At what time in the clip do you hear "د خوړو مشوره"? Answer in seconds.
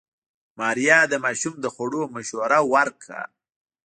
1.61-2.59